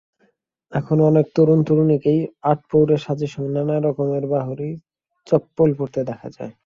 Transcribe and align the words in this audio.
এখন 0.71 0.97
অনেক 1.01 1.25
তরুণ-তরুণীকেই 1.35 2.19
আটপৌরে 2.43 2.95
সাজের 2.97 3.31
সঙ্গে 3.33 3.51
নানা 3.57 3.75
রকমের 3.79 4.23
বাহারি 4.33 4.69
চপ্পল 5.27 5.69
পরতে 5.77 6.01
দেখা 6.09 6.27
যায়। 6.29 6.53